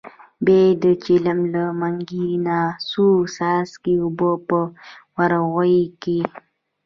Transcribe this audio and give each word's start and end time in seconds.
بیا 0.45 0.59
یې 0.67 0.71
د 0.83 0.85
چلم 1.03 1.39
له 1.53 1.63
منګي 1.79 2.27
نه 2.45 2.57
څو 2.89 3.05
څاڅکي 3.35 3.93
اوبه 4.03 4.31
په 4.47 4.59
ورغوي 5.17 5.81
کې. 6.01 6.19